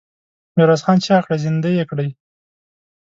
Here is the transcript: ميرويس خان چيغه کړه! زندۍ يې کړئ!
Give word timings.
ميرويس 0.55 0.81
خان 0.85 0.97
چيغه 1.03 1.21
کړه! 1.25 1.35
زندۍ 1.43 1.73
يې 1.79 1.85
کړئ! 1.89 2.09